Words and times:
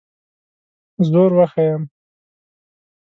زور 1.09 1.31
وښیم. 1.37 1.81